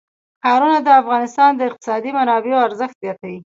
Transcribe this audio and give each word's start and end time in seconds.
ښارونه 0.41 0.77
د 0.83 0.89
افغانستان 1.01 1.49
د 1.55 1.59
اقتصادي 1.69 2.11
منابعو 2.17 2.63
ارزښت 2.67 2.95
زیاتوي. 3.03 3.37